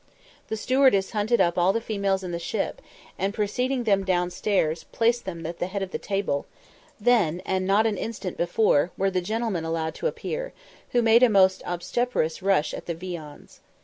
[0.47, 2.81] The stewardess hunted up all the females in the ship,
[3.19, 6.47] and, preceding them down stairs, placed them at the head of the table;
[6.99, 10.53] then, and not an instant before, were the gentlemen allowed to appear,
[10.89, 13.59] who made a most obstreperous rush at the viands.